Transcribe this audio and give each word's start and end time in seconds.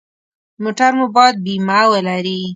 موټر 0.63 0.91
مو 0.97 1.05
باید 1.15 1.35
بیمه 1.45 1.79
ولري. 1.91 2.41